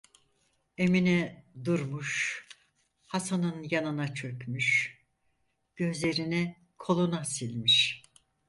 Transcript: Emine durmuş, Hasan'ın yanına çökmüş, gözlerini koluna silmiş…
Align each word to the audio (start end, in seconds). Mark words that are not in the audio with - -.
Emine 0.77 1.43
durmuş, 1.65 2.43
Hasan'ın 3.07 3.67
yanına 3.71 4.13
çökmüş, 4.13 4.97
gözlerini 5.75 6.55
koluna 6.77 7.25
silmiş… 7.25 8.03